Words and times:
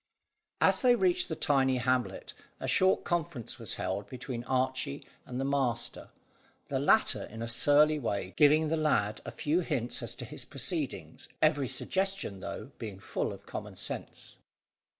As 0.61 0.81
they 0.81 0.95
reached 0.95 1.29
the 1.29 1.35
tiny 1.35 1.77
hamlet, 1.77 2.33
a 2.59 2.67
short 2.67 3.03
conference 3.03 3.59
was 3.59 3.75
held 3.75 4.09
between 4.09 4.43
Archy 4.45 5.05
and 5.27 5.39
the 5.39 5.45
master, 5.45 6.09
the 6.69 6.79
latter, 6.79 7.25
in 7.25 7.43
a 7.43 7.47
surly 7.47 7.99
way, 7.99 8.33
giving 8.35 8.69
the 8.69 8.77
lad 8.77 9.21
a 9.25 9.31
few 9.31 9.59
hints 9.59 10.01
as 10.01 10.15
to 10.15 10.25
his 10.25 10.43
proceedings, 10.43 11.29
every 11.39 11.67
suggestion, 11.67 12.39
though, 12.39 12.71
being 12.79 12.97
full 12.99 13.31
of 13.31 13.45
common 13.45 13.75
sense. 13.75 14.37